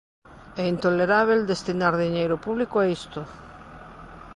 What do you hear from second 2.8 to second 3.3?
isto.